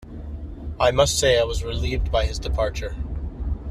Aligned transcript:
I 0.79 0.89
must 0.89 1.19
say 1.19 1.39
I 1.39 1.43
was 1.43 1.63
relieved 1.63 2.11
by 2.11 2.25
his 2.25 2.39
departure. 2.39 2.95